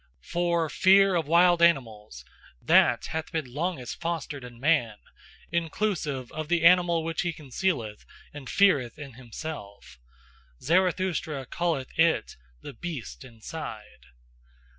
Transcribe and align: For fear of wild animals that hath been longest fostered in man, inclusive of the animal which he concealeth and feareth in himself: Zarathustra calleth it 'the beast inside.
For 0.23 0.67
fear 0.67 1.13
of 1.13 1.27
wild 1.27 1.61
animals 1.61 2.25
that 2.59 3.05
hath 3.13 3.31
been 3.31 3.53
longest 3.53 4.01
fostered 4.01 4.43
in 4.43 4.59
man, 4.59 4.97
inclusive 5.51 6.31
of 6.31 6.47
the 6.47 6.65
animal 6.65 7.03
which 7.03 7.21
he 7.21 7.31
concealeth 7.31 8.03
and 8.33 8.49
feareth 8.49 8.97
in 8.97 9.13
himself: 9.13 9.99
Zarathustra 10.59 11.45
calleth 11.45 11.91
it 11.99 12.35
'the 12.63 12.73
beast 12.73 13.23
inside. 13.23 14.07